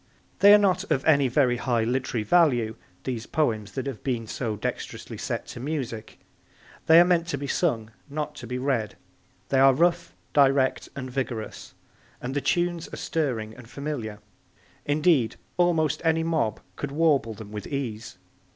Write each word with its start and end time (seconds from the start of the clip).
They 0.39 0.51
are 0.51 0.57
not 0.57 0.83
of 0.89 1.05
any 1.05 1.27
very 1.27 1.57
high 1.57 1.83
literary 1.83 2.23
value, 2.23 2.75
these 3.03 3.27
poems 3.27 3.73
that 3.73 3.85
have 3.85 4.03
been 4.03 4.25
so 4.25 4.55
dexterously 4.55 5.15
set 5.19 5.45
to 5.49 5.59
music. 5.59 6.17
They 6.87 6.99
are 6.99 7.05
meant 7.05 7.27
to 7.27 7.37
be 7.37 7.45
sung, 7.45 7.91
not 8.09 8.33
to 8.37 8.47
be 8.47 8.57
read. 8.57 8.95
They 9.49 9.59
are 9.59 9.75
rough, 9.75 10.15
direct 10.33 10.89
and 10.95 11.11
vigorous, 11.11 11.75
and 12.19 12.33
the 12.35 12.41
tunes 12.41 12.91
are 12.91 12.97
stirring 12.97 13.55
and 13.55 13.69
familiar. 13.69 14.17
Indeed, 14.87 15.35
almost 15.55 16.01
any 16.03 16.23
mob 16.23 16.61
could 16.77 16.91
warble 16.91 17.35
them 17.35 17.51
with 17.51 17.67
ease. 17.67 18.17